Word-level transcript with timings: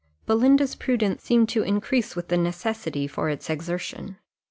Belinda's 0.25 0.73
prudence 0.73 1.21
seemed 1.21 1.47
to 1.49 1.61
increase 1.61 2.15
with 2.15 2.29
the 2.29 2.35
necessity 2.35 3.05
for 3.05 3.29
its 3.29 3.51
exertion. 3.51 4.17